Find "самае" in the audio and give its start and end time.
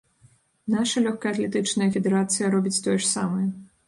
3.11-3.47